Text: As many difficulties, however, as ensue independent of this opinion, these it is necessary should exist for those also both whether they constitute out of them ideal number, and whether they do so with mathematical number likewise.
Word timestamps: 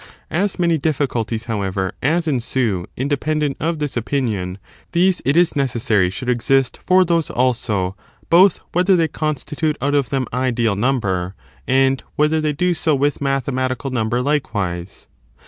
As 0.31 0.57
many 0.57 0.79
difficulties, 0.79 1.43
however, 1.45 1.91
as 2.01 2.27
ensue 2.27 2.87
independent 2.97 3.55
of 3.59 3.77
this 3.77 3.95
opinion, 3.95 4.57
these 4.93 5.21
it 5.25 5.37
is 5.37 5.55
necessary 5.55 6.09
should 6.09 6.27
exist 6.27 6.79
for 6.83 7.05
those 7.05 7.29
also 7.29 7.95
both 8.27 8.61
whether 8.71 8.95
they 8.95 9.07
constitute 9.07 9.77
out 9.79 9.93
of 9.93 10.09
them 10.09 10.25
ideal 10.33 10.75
number, 10.75 11.35
and 11.67 12.03
whether 12.15 12.41
they 12.41 12.51
do 12.51 12.73
so 12.73 12.95
with 12.95 13.21
mathematical 13.21 13.91
number 13.91 14.23
likewise. 14.23 15.05